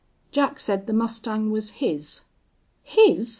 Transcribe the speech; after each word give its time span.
Jack 0.31 0.59
said 0.59 0.87
the 0.87 0.93
mustang 0.93 1.51
was 1.51 1.73
his" 1.77 2.23
"His?" 2.97 3.29